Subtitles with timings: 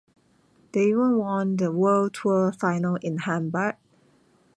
[0.71, 3.75] They even won the World Tour Final in Hamburg.